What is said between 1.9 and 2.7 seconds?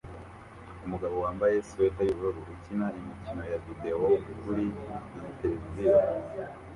yubururu